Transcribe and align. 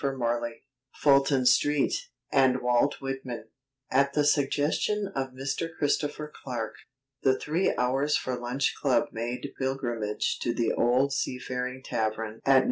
FULTON 0.95 1.45
STREET, 1.45 1.93
AND 2.31 2.61
WALT 2.63 3.01
WHITMAN 3.01 3.49
At 3.91 4.13
the 4.13 4.25
suggestion 4.25 5.11
of 5.15 5.29
Mr. 5.33 5.69
Christopher 5.77 6.27
Clarke, 6.43 6.77
the 7.21 7.37
Three 7.37 7.75
Hours 7.75 8.17
for 8.17 8.35
Lunch 8.35 8.73
Club 8.81 9.09
made 9.11 9.53
pilgrimage 9.59 10.39
to 10.39 10.55
the 10.55 10.73
old 10.73 11.13
seafaring 11.13 11.83
tavern 11.83 12.39
at 12.47 12.53
No. 12.55 12.59